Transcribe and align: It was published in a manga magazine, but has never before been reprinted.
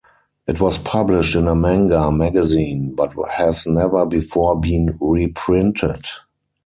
It 0.47 0.59
was 0.59 0.79
published 0.79 1.35
in 1.35 1.47
a 1.47 1.53
manga 1.53 2.11
magazine, 2.11 2.95
but 2.95 3.13
has 3.35 3.67
never 3.67 4.03
before 4.07 4.59
been 4.59 4.97
reprinted. 4.99 6.03